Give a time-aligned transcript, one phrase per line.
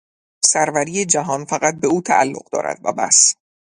[0.45, 3.35] سروری جهان فقط به او تعلق دارد و بس.